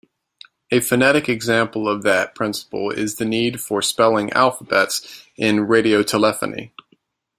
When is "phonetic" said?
0.79-1.29